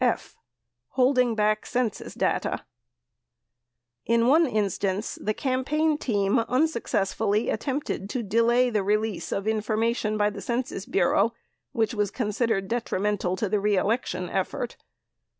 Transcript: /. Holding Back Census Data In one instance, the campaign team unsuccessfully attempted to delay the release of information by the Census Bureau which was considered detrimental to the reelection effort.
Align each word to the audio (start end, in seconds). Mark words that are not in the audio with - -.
/. 0.01 0.35
Holding 0.97 1.35
Back 1.35 1.63
Census 1.67 2.15
Data 2.15 2.65
In 4.03 4.25
one 4.25 4.47
instance, 4.47 5.19
the 5.21 5.35
campaign 5.35 5.95
team 5.99 6.39
unsuccessfully 6.39 7.49
attempted 7.51 8.09
to 8.09 8.23
delay 8.23 8.71
the 8.71 8.81
release 8.81 9.31
of 9.31 9.47
information 9.47 10.17
by 10.17 10.31
the 10.31 10.41
Census 10.41 10.87
Bureau 10.87 11.35
which 11.71 11.93
was 11.93 12.09
considered 12.09 12.67
detrimental 12.67 13.35
to 13.35 13.47
the 13.47 13.59
reelection 13.59 14.27
effort. 14.27 14.75